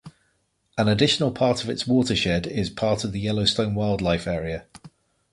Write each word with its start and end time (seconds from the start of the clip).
An 0.79 0.87
additional 0.87 1.31
of 1.39 1.69
its 1.69 1.85
watershed 1.85 2.47
is 2.47 2.71
part 2.71 3.03
of 3.03 3.11
the 3.11 3.19
Yellowstone 3.19 3.75
Wildlife 3.75 4.25
Area. 4.25 4.65